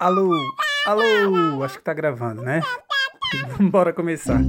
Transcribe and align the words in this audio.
Alô, 0.00 0.32
alô, 0.86 1.62
acho 1.62 1.76
que 1.76 1.84
tá 1.84 1.92
gravando, 1.92 2.40
né? 2.40 2.62
Bora 3.70 3.92
começar. 3.92 4.40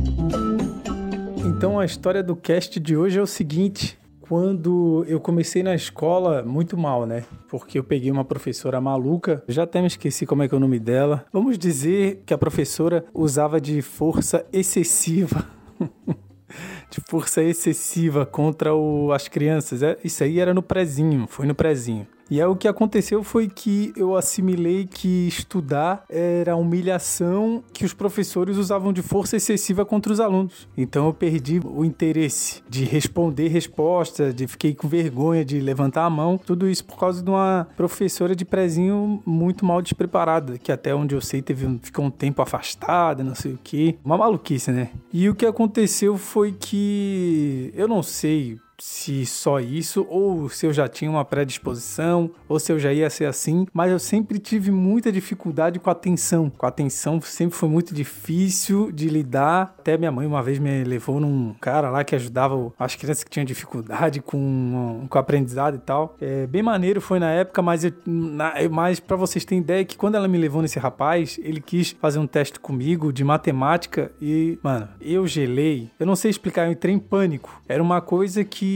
Então 1.46 1.78
a 1.78 1.84
história 1.84 2.24
do 2.24 2.38
cast 2.38 2.80
de 2.80 2.96
hoje 2.96 3.20
é 3.20 3.22
o 3.22 3.28
seguinte: 3.28 4.00
quando 4.22 5.04
eu 5.10 5.20
comecei 5.20 5.62
na 5.62 5.76
escola, 5.76 6.42
muito 6.42 6.78
mal, 6.78 7.06
né? 7.06 7.26
Porque 7.50 7.78
eu 7.78 7.84
peguei 7.84 8.10
uma 8.10 8.24
professora 8.24 8.80
maluca, 8.80 9.44
já 9.46 9.64
até 9.64 9.82
me 9.82 9.88
esqueci 9.88 10.26
como 10.26 10.42
é 10.42 10.48
que 10.48 10.56
é 10.56 10.58
o 10.58 10.62
nome 10.62 10.80
dela. 10.80 11.26
Vamos 11.34 11.58
dizer 11.58 12.24
que 12.26 12.34
a 12.34 12.38
professora 12.38 13.04
usava 13.14 13.60
de 13.60 13.82
força 13.82 14.46
excessiva. 14.54 15.46
de 16.90 17.02
força 17.10 17.44
excessiva 17.44 18.26
contra 18.26 18.74
o, 18.74 19.12
as 19.12 19.28
crianças. 19.28 19.84
É, 19.84 19.98
isso 20.02 20.24
aí 20.24 20.40
era 20.40 20.54
no 20.54 20.64
prezinho, 20.64 21.28
foi 21.28 21.46
no 21.46 21.54
prezinho. 21.54 22.08
E 22.32 22.40
aí 22.40 22.48
o 22.48 22.56
que 22.56 22.66
aconteceu 22.66 23.26
foi 23.26 23.50
que 23.50 23.92
eu 23.94 24.16
assimilei 24.16 24.88
que 24.88 25.28
estudar 25.28 26.06
era 26.08 26.56
humilhação 26.56 27.62
que 27.74 27.84
os 27.84 27.94
professores 27.94 28.56
usavam 28.56 28.94
de 28.94 29.02
força 29.02 29.36
excessiva 29.36 29.84
contra 29.84 30.14
os 30.14 30.22
alunos. 30.22 30.66
Então 30.78 31.08
eu 31.08 31.14
perdi 31.14 31.60
o 31.62 31.84
interesse 31.84 32.64
de 32.70 32.86
responder 32.86 33.50
resposta, 33.50 34.32
de 34.32 34.48
fiquei 34.48 34.74
com 34.74 34.88
vergonha 34.88 35.44
de 35.44 35.60
levantar 35.60 36.06
a 36.06 36.10
mão, 36.10 36.38
tudo 36.38 36.70
isso 36.70 36.86
por 36.86 36.98
causa 36.98 37.22
de 37.22 37.30
uma 37.30 37.68
professora 37.76 38.34
de 38.34 38.46
prezinho 38.46 39.22
muito 39.26 39.66
mal 39.66 39.82
despreparada, 39.82 40.58
que 40.58 40.72
até 40.72 40.96
onde 40.96 41.14
eu 41.14 41.20
sei 41.20 41.42
teve 41.42 41.80
ficou 41.84 42.06
um 42.06 42.10
tempo 42.10 42.42
afastada, 42.42 43.26
não 43.26 43.36
sei 43.36 43.56
o 43.56 43.60
que, 43.62 43.98
uma 44.06 44.18
maluquice, 44.18 44.72
né? 44.72 44.92
E 45.12 45.28
o 45.28 45.36
que 45.36 45.46
aconteceu 45.46 46.16
foi 46.18 46.54
que 46.54 47.74
eu 47.76 47.90
não 47.90 48.02
sei 48.02 48.58
se 48.82 49.28
só 49.28 49.60
isso, 49.60 50.08
ou 50.10 50.50
se 50.50 50.66
eu 50.66 50.74
já 50.74 50.88
tinha 50.88 51.10
uma 51.10 51.24
predisposição, 51.24 52.32
ou 52.50 52.60
se 52.60 52.72
eu 52.72 52.80
já 52.80 52.92
ia 52.92 53.12
ser 53.12 53.26
assim, 53.26 53.68
mas 53.72 53.92
eu 53.92 54.00
sempre 54.00 54.40
tive 54.40 54.72
muita 54.72 55.12
dificuldade 55.12 55.78
com 55.78 55.88
a 55.88 55.94
atenção. 55.94 56.50
Com 56.50 56.66
a 56.66 56.70
atenção 56.70 57.22
sempre 57.22 57.56
foi 57.56 57.70
muito 57.70 57.94
difícil 57.94 58.92
de 58.92 59.08
lidar. 59.08 59.76
Até 59.78 60.00
minha 60.00 60.12
mãe 60.12 60.26
uma 60.26 60.42
vez 60.42 60.58
me 60.58 60.84
levou 60.84 61.20
num 61.20 61.54
cara 61.62 61.92
lá 61.92 62.04
que 62.04 62.16
ajudava 62.16 62.74
as 62.80 62.96
crianças 62.96 63.24
que 63.24 63.30
tinham 63.30 63.46
dificuldade 63.46 64.20
com, 64.20 65.06
com 65.08 65.20
aprendizado 65.20 65.76
e 65.76 65.80
tal. 65.80 66.16
É, 66.20 66.48
bem 66.48 66.64
maneiro 66.64 67.00
foi 67.00 67.20
na 67.20 67.30
época, 67.30 67.62
mas, 67.62 67.84
eu, 67.84 67.94
na, 68.08 68.56
mas 68.72 69.00
para 69.00 69.16
vocês 69.16 69.46
terem 69.46 69.62
ideia 69.62 69.86
que 69.86 69.96
quando 69.96 70.16
ela 70.16 70.28
me 70.28 70.40
levou 70.40 70.60
nesse 70.60 70.80
rapaz, 70.80 71.40
ele 71.44 71.62
quis 71.62 71.92
fazer 72.02 72.18
um 72.18 72.26
teste 72.26 72.60
comigo 72.60 73.14
de 73.14 73.24
matemática 73.24 74.12
e, 74.20 74.58
mano, 74.64 74.90
eu 75.00 75.28
gelei. 75.28 75.92
Eu 76.00 76.08
não 76.08 76.16
sei 76.16 76.32
explicar, 76.32 76.66
eu 76.66 76.72
entrei 76.72 76.96
em 76.96 77.00
pânico. 77.00 77.62
Era 77.70 77.84
uma 77.84 78.02
coisa 78.02 78.44
que 78.44 78.71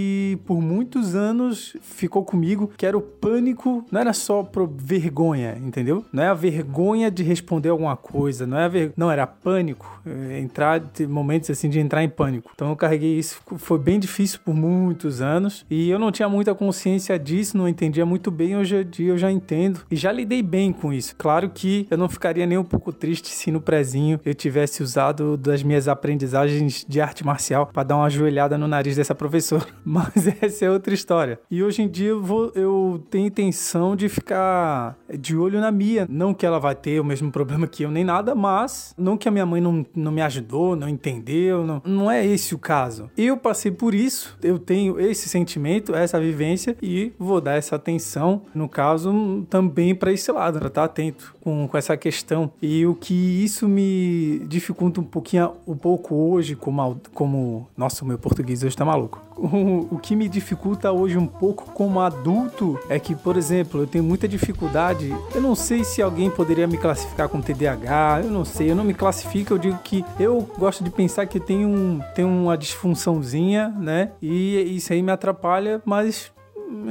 por 0.45 0.61
muitos 0.61 1.15
anos 1.15 1.75
ficou 1.81 2.23
comigo, 2.23 2.71
que 2.77 2.85
era 2.85 2.97
o 2.97 3.01
pânico, 3.01 3.85
não 3.91 4.01
era 4.01 4.13
só 4.13 4.43
por 4.43 4.67
vergonha, 4.67 5.57
entendeu? 5.63 6.05
Não 6.11 6.23
é 6.23 6.27
a 6.27 6.33
vergonha 6.33 7.09
de 7.11 7.23
responder 7.23 7.69
alguma 7.69 7.95
coisa, 7.95 8.45
não 8.45 8.57
é 8.57 8.67
ver... 8.69 8.93
não 8.95 9.11
era 9.11 9.25
pânico, 9.25 10.01
é, 10.05 10.39
entrar 10.39 10.81
momentos 11.07 11.49
assim 11.49 11.69
de 11.69 11.79
entrar 11.79 12.03
em 12.03 12.09
pânico. 12.09 12.51
Então 12.53 12.69
eu 12.69 12.75
carreguei 12.75 13.17
isso, 13.17 13.41
foi 13.57 13.79
bem 13.79 13.99
difícil 13.99 14.39
por 14.43 14.53
muitos 14.53 15.21
anos 15.21 15.65
e 15.69 15.89
eu 15.89 15.99
não 15.99 16.11
tinha 16.11 16.29
muita 16.29 16.53
consciência 16.53 17.17
disso, 17.17 17.57
não 17.57 17.67
entendia 17.67 18.05
muito 18.05 18.31
bem, 18.31 18.55
hoje 18.55 18.75
em 18.75 18.85
dia 18.85 19.09
eu 19.09 19.17
já 19.17 19.31
entendo 19.31 19.81
e 19.89 19.95
já 19.95 20.11
lidei 20.11 20.41
bem 20.41 20.71
com 20.71 20.91
isso. 20.91 21.15
Claro 21.17 21.49
que 21.49 21.87
eu 21.89 21.97
não 21.97 22.09
ficaria 22.09 22.45
nem 22.45 22.57
um 22.57 22.63
pouco 22.63 22.91
triste 22.91 23.29
se 23.29 23.51
no 23.51 23.61
prezinho 23.61 24.19
eu 24.25 24.33
tivesse 24.33 24.83
usado 24.83 25.37
das 25.37 25.63
minhas 25.63 25.87
aprendizagens 25.87 26.85
de 26.87 27.01
arte 27.01 27.25
marcial 27.25 27.67
para 27.67 27.83
dar 27.83 27.97
uma 27.97 28.05
ajoelhada 28.05 28.57
no 28.57 28.67
nariz 28.67 28.95
dessa 28.95 29.15
professora. 29.15 29.65
Mas 29.95 30.27
essa 30.41 30.65
é 30.65 30.69
outra 30.69 30.93
história. 30.93 31.39
E 31.49 31.61
hoje 31.61 31.83
em 31.83 31.87
dia 31.87 32.09
eu, 32.09 32.21
vou, 32.21 32.51
eu 32.55 33.03
tenho 33.11 33.27
intenção 33.27 33.95
de 33.95 34.09
ficar 34.09 34.97
de 35.17 35.37
olho 35.37 35.61
na 35.61 35.71
Mia. 35.71 36.07
Não 36.09 36.33
que 36.33 36.45
ela 36.45 36.59
vai 36.59 36.73
ter 36.73 36.99
o 36.99 37.05
mesmo 37.05 37.31
problema 37.31 37.67
que 37.67 37.83
eu, 37.83 37.91
nem 37.91 38.03
nada, 38.03 38.33
mas 38.33 38.93
não 38.97 39.15
que 39.15 39.27
a 39.27 39.31
minha 39.31 39.45
mãe 39.45 39.61
não, 39.61 39.85
não 39.95 40.11
me 40.11 40.21
ajudou, 40.21 40.75
não 40.75 40.89
entendeu. 40.89 41.63
Não, 41.63 41.81
não 41.85 42.11
é 42.11 42.25
esse 42.25 42.55
o 42.55 42.57
caso. 42.57 43.09
Eu 43.15 43.37
passei 43.37 43.71
por 43.71 43.93
isso, 43.93 44.35
eu 44.41 44.57
tenho 44.57 44.99
esse 44.99 45.29
sentimento, 45.29 45.93
essa 45.93 46.19
vivência 46.19 46.75
e 46.81 47.13
vou 47.19 47.39
dar 47.39 47.53
essa 47.53 47.75
atenção, 47.75 48.41
no 48.55 48.67
caso, 48.67 49.45
também 49.49 49.93
para 49.93 50.11
esse 50.11 50.31
lado, 50.31 50.57
para 50.57 50.67
estar 50.67 50.83
atento 50.83 51.35
com, 51.41 51.67
com 51.67 51.77
essa 51.77 51.95
questão. 51.95 52.51
E 52.59 52.85
o 52.85 52.95
que 52.95 53.13
isso 53.13 53.67
me 53.67 54.39
dificulta 54.47 54.99
um 54.99 55.03
pouquinho, 55.03 55.51
um 55.67 55.75
pouco 55.75 56.15
hoje, 56.15 56.55
como, 56.55 56.99
como 57.13 57.67
nossa, 57.77 58.03
o 58.03 58.07
meu 58.07 58.17
português 58.17 58.63
hoje 58.63 58.75
tá 58.75 58.83
maluco 58.83 59.21
o, 59.91 59.97
que 59.97 60.15
me 60.15 60.27
dificulta 60.27 60.91
hoje 60.91 61.17
um 61.17 61.27
pouco 61.27 61.71
como 61.71 61.99
adulto 61.99 62.79
é 62.89 62.99
que, 62.99 63.15
por 63.15 63.37
exemplo, 63.37 63.81
eu 63.81 63.87
tenho 63.87 64.03
muita 64.03 64.27
dificuldade. 64.27 65.13
Eu 65.33 65.41
não 65.41 65.55
sei 65.55 65.83
se 65.83 66.01
alguém 66.01 66.29
poderia 66.29 66.67
me 66.67 66.77
classificar 66.77 67.29
com 67.29 67.41
TDAH, 67.41 68.21
eu 68.23 68.31
não 68.31 68.45
sei, 68.45 68.71
eu 68.71 68.75
não 68.75 68.83
me 68.83 68.93
classifico, 68.93 69.53
eu 69.53 69.57
digo 69.57 69.77
que 69.83 70.03
eu 70.19 70.41
gosto 70.57 70.83
de 70.83 70.89
pensar 70.89 71.25
que 71.25 71.39
tem 71.39 71.65
um, 71.65 71.99
tem 72.13 72.25
uma 72.25 72.57
disfunçãozinha, 72.57 73.69
né? 73.69 74.11
E 74.21 74.75
isso 74.75 74.93
aí 74.93 75.01
me 75.01 75.11
atrapalha, 75.11 75.81
mas 75.85 76.31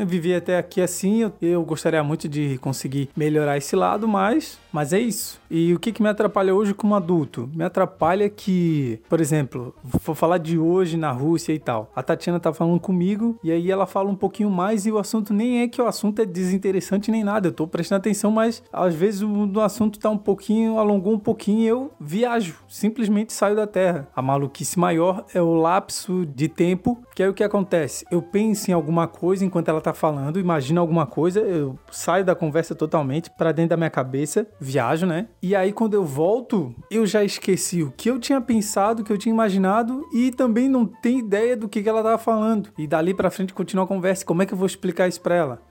vivi 0.06 0.34
até 0.34 0.58
aqui 0.58 0.80
assim, 0.80 1.22
eu, 1.22 1.32
eu, 1.40 1.64
gostaria 1.64 2.02
muito 2.02 2.28
de 2.28 2.58
conseguir 2.58 3.08
melhorar 3.16 3.56
esse 3.56 3.74
lado, 3.76 4.06
mas, 4.08 4.58
mas 4.72 4.92
é 4.92 4.98
isso. 4.98 5.40
E 5.56 5.72
o 5.72 5.78
que, 5.78 5.92
que 5.92 6.02
me 6.02 6.08
atrapalha 6.08 6.52
hoje 6.52 6.74
como 6.74 6.96
adulto? 6.96 7.48
Me 7.54 7.62
atrapalha 7.62 8.28
que, 8.28 9.00
por 9.08 9.20
exemplo, 9.20 9.72
vou 9.84 10.12
falar 10.12 10.38
de 10.38 10.58
hoje 10.58 10.96
na 10.96 11.12
Rússia 11.12 11.52
e 11.52 11.60
tal. 11.60 11.92
A 11.94 12.02
Tatiana 12.02 12.40
tá 12.40 12.52
falando 12.52 12.80
comigo 12.80 13.38
e 13.40 13.52
aí 13.52 13.70
ela 13.70 13.86
fala 13.86 14.10
um 14.10 14.16
pouquinho 14.16 14.50
mais 14.50 14.84
e 14.84 14.90
o 14.90 14.98
assunto 14.98 15.32
nem 15.32 15.60
é 15.60 15.68
que 15.68 15.80
o 15.80 15.86
assunto 15.86 16.20
é 16.20 16.26
desinteressante 16.26 17.08
nem 17.08 17.22
nada. 17.22 17.46
Eu 17.46 17.52
tô 17.52 17.68
prestando 17.68 18.00
atenção, 18.00 18.32
mas 18.32 18.64
às 18.72 18.96
vezes 18.96 19.22
o, 19.22 19.46
o 19.46 19.60
assunto 19.60 19.96
tá 20.00 20.10
um 20.10 20.18
pouquinho, 20.18 20.76
alongou 20.76 21.12
um 21.12 21.20
pouquinho 21.20 21.60
e 21.60 21.66
eu 21.68 21.92
viajo, 22.00 22.56
simplesmente 22.66 23.32
saio 23.32 23.54
da 23.54 23.68
terra. 23.68 24.08
A 24.16 24.20
maluquice 24.20 24.76
maior 24.76 25.24
é 25.32 25.40
o 25.40 25.54
lapso 25.54 26.26
de 26.26 26.48
tempo, 26.48 27.00
que 27.14 27.22
é 27.22 27.28
o 27.28 27.34
que 27.34 27.44
acontece. 27.44 28.04
Eu 28.10 28.20
penso 28.20 28.72
em 28.72 28.74
alguma 28.74 29.06
coisa 29.06 29.44
enquanto 29.44 29.68
ela 29.68 29.80
tá 29.80 29.94
falando, 29.94 30.40
imagino 30.40 30.80
alguma 30.80 31.06
coisa, 31.06 31.38
eu 31.38 31.78
saio 31.92 32.24
da 32.24 32.34
conversa 32.34 32.74
totalmente 32.74 33.30
para 33.30 33.52
dentro 33.52 33.70
da 33.70 33.76
minha 33.76 33.90
cabeça, 33.90 34.48
viajo, 34.58 35.06
né? 35.06 35.28
E 35.44 35.54
aí 35.54 35.74
quando 35.74 35.92
eu 35.92 36.06
volto, 36.06 36.74
eu 36.90 37.04
já 37.04 37.22
esqueci 37.22 37.82
o 37.82 37.92
que 37.94 38.10
eu 38.10 38.18
tinha 38.18 38.40
pensado, 38.40 39.02
o 39.02 39.04
que 39.04 39.12
eu 39.12 39.18
tinha 39.18 39.30
imaginado 39.30 40.08
e 40.10 40.30
também 40.30 40.70
não 40.70 40.86
tenho 40.86 41.18
ideia 41.18 41.54
do 41.54 41.68
que, 41.68 41.86
ela 41.86 42.02
tava 42.02 42.16
falando. 42.16 42.70
E 42.78 42.86
dali 42.86 43.12
para 43.12 43.30
frente 43.30 43.52
continua 43.52 43.84
a 43.84 43.86
conversa. 43.86 44.24
Como 44.24 44.40
é 44.40 44.46
que 44.46 44.54
eu 44.54 44.56
vou 44.56 44.66
explicar 44.66 45.06
isso 45.06 45.20
para 45.20 45.34
ela? 45.34 45.62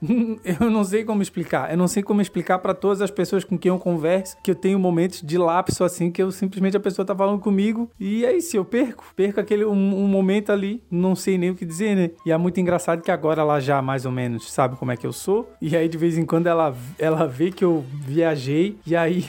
eu 0.60 0.70
não 0.70 0.84
sei 0.84 1.02
como 1.02 1.22
explicar. 1.22 1.72
Eu 1.72 1.76
não 1.76 1.88
sei 1.88 2.04
como 2.04 2.22
explicar 2.22 2.60
para 2.60 2.72
todas 2.72 3.02
as 3.02 3.10
pessoas 3.10 3.42
com 3.42 3.58
quem 3.58 3.68
eu 3.68 3.78
converso 3.80 4.36
que 4.44 4.52
eu 4.52 4.54
tenho 4.54 4.78
momentos 4.78 5.20
de 5.20 5.36
lapso 5.36 5.82
assim 5.82 6.08
que 6.08 6.22
eu 6.22 6.30
simplesmente 6.30 6.76
a 6.76 6.80
pessoa 6.80 7.04
tá 7.04 7.12
falando 7.16 7.40
comigo 7.40 7.90
e 7.98 8.24
aí 8.24 8.40
se 8.40 8.56
eu 8.56 8.64
perco, 8.64 9.04
perco 9.16 9.40
aquele 9.40 9.64
um, 9.64 9.72
um 9.72 10.06
momento 10.06 10.52
ali, 10.52 10.84
não 10.88 11.16
sei 11.16 11.36
nem 11.36 11.50
o 11.50 11.56
que 11.56 11.64
dizer, 11.64 11.96
né? 11.96 12.10
E 12.24 12.30
é 12.30 12.38
muito 12.38 12.60
engraçado 12.60 13.02
que 13.02 13.10
agora 13.10 13.40
ela 13.40 13.58
já 13.58 13.82
mais 13.82 14.06
ou 14.06 14.12
menos 14.12 14.52
sabe 14.52 14.76
como 14.76 14.92
é 14.92 14.96
que 14.96 15.04
eu 15.04 15.12
sou. 15.12 15.52
E 15.60 15.76
aí 15.76 15.88
de 15.88 15.98
vez 15.98 16.16
em 16.16 16.24
quando 16.24 16.46
ela, 16.46 16.72
ela 16.96 17.26
vê 17.26 17.50
que 17.50 17.64
eu 17.64 17.84
viajei 18.06 18.78
e 18.86 18.94
aí 18.94 19.24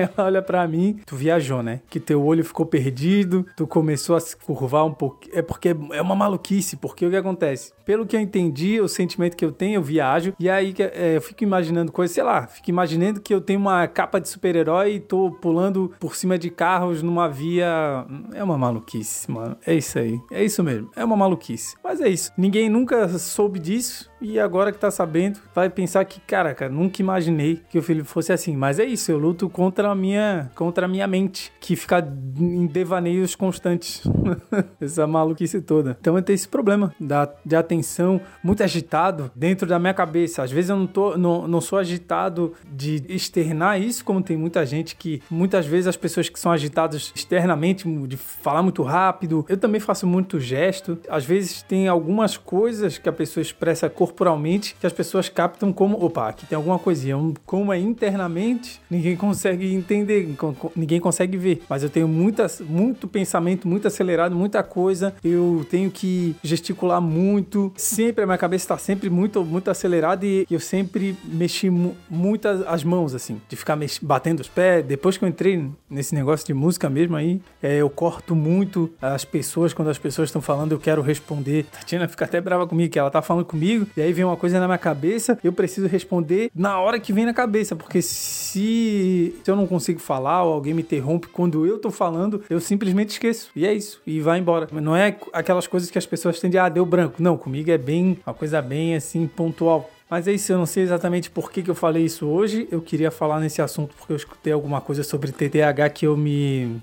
ela 0.00 0.26
olha 0.26 0.42
para 0.42 0.66
mim, 0.66 1.00
tu 1.06 1.16
viajou, 1.16 1.62
né? 1.62 1.80
Que 1.88 2.00
teu 2.00 2.22
olho 2.24 2.44
ficou 2.44 2.66
perdido, 2.66 3.46
tu 3.56 3.66
começou 3.66 4.16
a 4.16 4.20
se 4.20 4.36
curvar 4.36 4.84
um 4.84 4.92
pouco. 4.92 5.20
É 5.32 5.42
porque 5.42 5.74
é 5.92 6.02
uma 6.02 6.14
maluquice, 6.14 6.76
porque 6.76 7.06
o 7.06 7.10
que 7.10 7.16
acontece? 7.16 7.72
Pelo 7.84 8.06
que 8.06 8.16
eu 8.16 8.20
entendi, 8.20 8.80
o 8.80 8.88
sentimento 8.88 9.36
que 9.36 9.44
eu 9.44 9.52
tenho, 9.52 9.76
eu 9.76 9.82
viajo, 9.82 10.34
e 10.38 10.50
aí 10.50 10.74
é, 10.78 11.16
eu 11.16 11.22
fico 11.22 11.44
imaginando 11.44 11.92
coisas, 11.92 12.14
sei 12.14 12.24
lá, 12.24 12.46
fico 12.46 12.68
imaginando 12.70 13.20
que 13.20 13.32
eu 13.32 13.40
tenho 13.40 13.60
uma 13.60 13.86
capa 13.86 14.20
de 14.20 14.28
super-herói 14.28 14.94
e 14.94 15.00
tô 15.00 15.30
pulando 15.30 15.92
por 16.00 16.16
cima 16.16 16.38
de 16.38 16.50
carros 16.50 17.02
numa 17.02 17.28
via. 17.28 18.04
É 18.34 18.42
uma 18.42 18.58
maluquice, 18.58 19.30
mano. 19.30 19.56
É 19.64 19.74
isso 19.74 19.98
aí. 19.98 20.20
É 20.30 20.44
isso 20.44 20.62
mesmo. 20.62 20.90
É 20.96 21.04
uma 21.04 21.16
maluquice. 21.16 21.76
Mas 21.82 22.00
é 22.00 22.08
isso. 22.08 22.32
Ninguém 22.36 22.68
nunca 22.68 23.08
soube 23.18 23.58
disso 23.58 24.10
e 24.20 24.40
agora 24.40 24.72
que 24.72 24.78
tá 24.78 24.90
sabendo, 24.90 25.38
vai 25.54 25.68
pensar 25.68 26.04
que, 26.04 26.20
caraca, 26.20 26.68
nunca 26.68 27.00
imaginei 27.00 27.60
que 27.68 27.78
o 27.78 27.82
Felipe 27.82 28.08
fosse 28.08 28.32
assim. 28.32 28.56
Mas 28.56 28.78
é 28.78 28.84
isso, 28.84 29.10
eu 29.10 29.18
luto 29.18 29.48
contra 29.48 29.85
a 29.90 29.94
minha, 29.94 30.50
contra 30.54 30.86
a 30.86 30.88
minha 30.88 31.06
mente, 31.06 31.52
que 31.60 31.76
fica 31.76 32.06
em 32.38 32.66
devaneios 32.66 33.34
constantes. 33.34 34.02
Essa 34.80 35.06
maluquice 35.06 35.60
toda. 35.60 35.96
Então 36.00 36.16
eu 36.16 36.22
tenho 36.22 36.34
esse 36.34 36.48
problema 36.48 36.94
da, 37.00 37.28
de 37.44 37.56
atenção 37.56 38.20
muito 38.42 38.62
agitado 38.62 39.30
dentro 39.34 39.66
da 39.66 39.78
minha 39.78 39.94
cabeça. 39.94 40.42
Às 40.42 40.50
vezes 40.50 40.70
eu 40.70 40.76
não, 40.76 40.86
tô, 40.86 41.16
não, 41.16 41.48
não 41.48 41.60
sou 41.60 41.78
agitado 41.78 42.52
de 42.70 43.02
externar 43.08 43.80
isso, 43.80 44.04
como 44.04 44.22
tem 44.22 44.36
muita 44.36 44.64
gente 44.66 44.96
que, 44.96 45.22
muitas 45.30 45.66
vezes 45.66 45.86
as 45.86 45.96
pessoas 45.96 46.28
que 46.28 46.38
são 46.38 46.52
agitadas 46.52 47.12
externamente, 47.14 47.88
de 48.06 48.16
falar 48.16 48.62
muito 48.62 48.82
rápido, 48.82 49.44
eu 49.48 49.56
também 49.56 49.80
faço 49.80 50.06
muito 50.06 50.38
gesto. 50.38 50.98
Às 51.08 51.24
vezes 51.24 51.62
tem 51.62 51.88
algumas 51.88 52.36
coisas 52.36 52.98
que 52.98 53.08
a 53.08 53.12
pessoa 53.12 53.42
expressa 53.42 53.88
corporalmente 53.88 54.76
que 54.78 54.86
as 54.86 54.92
pessoas 54.92 55.28
captam 55.28 55.72
como, 55.72 56.02
opa, 56.02 56.28
aqui 56.28 56.46
tem 56.46 56.56
alguma 56.56 56.78
coisinha. 56.78 57.16
Como 57.44 57.72
é 57.72 57.78
internamente, 57.78 58.80
ninguém 58.90 59.16
consegue 59.16 59.75
entender, 59.76 60.28
ninguém 60.74 61.00
consegue 61.00 61.36
ver. 61.36 61.62
Mas 61.68 61.82
eu 61.82 61.90
tenho 61.90 62.08
muitas, 62.08 62.60
muito 62.60 63.06
pensamento, 63.06 63.68
muito 63.68 63.86
acelerado, 63.86 64.34
muita 64.34 64.62
coisa. 64.62 65.14
Eu 65.22 65.66
tenho 65.70 65.90
que 65.90 66.34
gesticular 66.42 67.00
muito. 67.00 67.72
Sempre 67.76 68.24
a 68.24 68.26
minha 68.26 68.38
cabeça 68.38 68.64
está 68.64 68.78
sempre 68.78 69.10
muito, 69.10 69.44
muito 69.44 69.70
acelerada 69.70 70.24
e 70.26 70.46
eu 70.50 70.60
sempre 70.60 71.16
mexi 71.24 71.70
mu 71.70 71.96
muito 72.08 72.46
as 72.48 72.84
mãos, 72.84 73.14
assim, 73.14 73.40
de 73.48 73.56
ficar 73.56 73.78
batendo 74.02 74.40
os 74.40 74.48
pés. 74.48 74.84
Depois 74.84 75.16
que 75.16 75.24
eu 75.24 75.28
entrei 75.28 75.68
nesse 75.88 76.14
negócio 76.14 76.46
de 76.46 76.54
música 76.54 76.88
mesmo 76.88 77.16
aí, 77.16 77.40
é, 77.62 77.76
eu 77.76 77.90
corto 77.90 78.34
muito 78.34 78.90
as 79.00 79.24
pessoas. 79.24 79.72
Quando 79.72 79.88
as 79.88 79.98
pessoas 79.98 80.28
estão 80.28 80.42
falando, 80.42 80.72
eu 80.72 80.78
quero 80.78 81.02
responder. 81.02 81.64
Tatiana 81.64 82.08
fica 82.08 82.24
até 82.24 82.40
brava 82.40 82.66
comigo, 82.66 82.92
que 82.92 82.98
ela 82.98 83.10
tá 83.10 83.22
falando 83.22 83.44
comigo, 83.44 83.86
e 83.96 84.00
aí 84.00 84.12
vem 84.12 84.24
uma 84.24 84.36
coisa 84.36 84.60
na 84.60 84.66
minha 84.66 84.78
cabeça, 84.78 85.38
eu 85.42 85.52
preciso 85.52 85.86
responder 85.86 86.50
na 86.54 86.78
hora 86.78 87.00
que 87.00 87.12
vem 87.12 87.24
na 87.24 87.34
cabeça, 87.34 87.74
porque 87.74 88.02
se, 88.02 89.34
se 89.42 89.50
eu 89.50 89.55
não 89.56 89.66
consigo 89.66 89.98
falar 89.98 90.44
ou 90.44 90.52
alguém 90.52 90.74
me 90.74 90.82
interrompe 90.82 91.28
quando 91.28 91.66
eu 91.66 91.78
tô 91.78 91.90
falando, 91.90 92.42
eu 92.48 92.60
simplesmente 92.60 93.10
esqueço. 93.10 93.50
E 93.56 93.66
é 93.66 93.72
isso. 93.72 94.00
E 94.06 94.20
vai 94.20 94.38
embora. 94.38 94.68
Não 94.72 94.94
é 94.94 95.16
aquelas 95.32 95.66
coisas 95.66 95.90
que 95.90 95.98
as 95.98 96.06
pessoas 96.06 96.38
têm 96.38 96.50
de, 96.50 96.58
ah, 96.58 96.68
deu 96.68 96.84
branco. 96.86 97.22
Não, 97.22 97.36
comigo 97.36 97.70
é 97.70 97.78
bem, 97.78 98.18
uma 98.26 98.34
coisa 98.34 98.62
bem 98.62 98.94
assim, 98.94 99.26
pontual. 99.26 99.90
Mas 100.08 100.28
é 100.28 100.32
isso, 100.32 100.52
eu 100.52 100.58
não 100.58 100.66
sei 100.66 100.84
exatamente 100.84 101.28
por 101.28 101.50
que, 101.50 101.62
que 101.62 101.70
eu 101.70 101.74
falei 101.74 102.04
isso 102.04 102.26
hoje. 102.26 102.68
Eu 102.70 102.80
queria 102.80 103.10
falar 103.10 103.40
nesse 103.40 103.60
assunto 103.60 103.94
porque 103.96 104.12
eu 104.12 104.16
escutei 104.16 104.52
alguma 104.52 104.80
coisa 104.80 105.02
sobre 105.02 105.32
TDAH 105.32 105.90
que 105.90 106.06
eu 106.06 106.16
me 106.16 106.80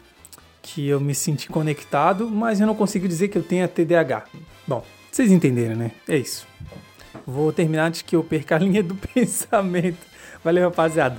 que 0.61 0.87
eu 0.87 0.99
me 0.99 1.13
senti 1.13 1.49
conectado, 1.49 2.29
mas 2.29 2.61
eu 2.61 2.65
não 2.65 2.73
consigo 2.73 3.05
dizer 3.05 3.27
que 3.27 3.37
eu 3.37 3.43
tenha 3.43 3.67
TDAH. 3.67 4.25
Bom, 4.65 4.83
vocês 5.11 5.29
entenderam, 5.29 5.75
né? 5.75 5.91
É 6.07 6.17
isso. 6.17 6.47
Vou 7.27 7.51
terminar 7.51 7.87
antes 7.87 8.01
que 8.01 8.15
eu 8.15 8.23
perca 8.23 8.55
a 8.55 8.59
linha 8.59 8.81
do 8.81 8.95
pensamento. 9.13 9.99
Valeu, 10.43 10.63
rapaziada. 10.63 11.17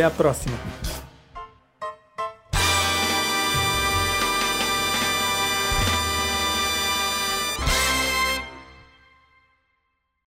Até 0.00 0.06
a 0.06 0.10
próxima. 0.10 0.56